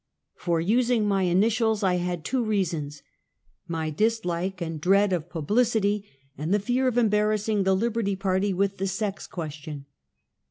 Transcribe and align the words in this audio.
For 0.33 0.59
using 0.59 1.07
my 1.07 1.21
initials 1.25 1.83
I 1.83 1.97
had 1.97 2.25
two 2.25 2.43
reasons— 2.43 3.03
my 3.67 3.91
dislike 3.91 4.59
and 4.59 4.81
dread 4.81 5.13
of 5.13 5.29
publicity 5.29 6.07
and 6.35 6.51
the 6.51 6.57
fear 6.57 6.87
of 6.87 6.97
embarrassing 6.97 7.65
the 7.65 7.75
Liberty 7.75 8.15
Party 8.15 8.51
with 8.51 8.77
the 8.79 8.87
sex 8.87 9.27
question. 9.27 9.85